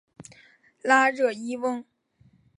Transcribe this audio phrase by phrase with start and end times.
[0.81, 1.85] 拉热伊翁。